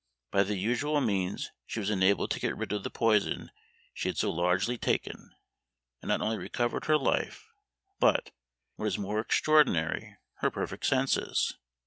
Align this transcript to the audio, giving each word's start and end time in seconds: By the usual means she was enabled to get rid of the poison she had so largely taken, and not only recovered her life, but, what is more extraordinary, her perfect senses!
By 0.31 0.41
the 0.41 0.55
usual 0.55 0.99
means 0.99 1.51
she 1.67 1.79
was 1.79 1.91
enabled 1.91 2.31
to 2.31 2.39
get 2.39 2.57
rid 2.57 2.71
of 2.71 2.83
the 2.83 2.89
poison 2.89 3.51
she 3.93 4.09
had 4.09 4.17
so 4.17 4.31
largely 4.31 4.75
taken, 4.75 5.29
and 6.01 6.09
not 6.09 6.21
only 6.21 6.39
recovered 6.39 6.85
her 6.85 6.97
life, 6.97 7.53
but, 7.99 8.31
what 8.77 8.87
is 8.87 8.97
more 8.97 9.19
extraordinary, 9.19 10.17
her 10.37 10.49
perfect 10.49 10.87
senses! 10.87 11.55